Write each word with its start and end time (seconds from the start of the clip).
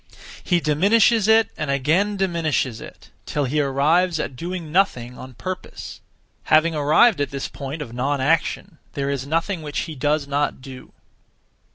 He 0.43 0.59
diminishes 0.59 1.27
it 1.27 1.51
and 1.55 1.69
again 1.69 2.17
diminishes 2.17 2.81
it, 2.81 3.11
till 3.27 3.43
he 3.45 3.61
arrives 3.61 4.19
at 4.19 4.35
doing 4.35 4.71
nothing 4.71 5.15
(on 5.15 5.35
purpose). 5.35 6.01
Having 6.45 6.73
arrived 6.73 7.21
at 7.21 7.29
this 7.29 7.47
point 7.47 7.83
of 7.83 7.93
non 7.93 8.19
action, 8.19 8.79
there 8.93 9.11
is 9.11 9.27
nothing 9.27 9.61
which 9.61 9.81
he 9.81 9.93
does 9.93 10.27
not 10.27 10.59
do. 10.59 10.85
3. 10.85 10.91